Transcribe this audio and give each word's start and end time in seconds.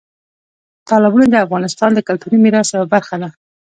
تالابونه 0.89 1.25
د 1.29 1.35
افغانستان 1.45 1.89
د 1.93 1.99
کلتوري 2.07 2.37
میراث 2.43 2.67
یوه 2.75 2.87
برخه 2.93 3.15
ده. 3.21 3.29